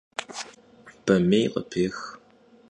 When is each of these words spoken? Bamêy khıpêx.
Bamêy 1.05 1.45
khıpêx. 1.53 1.97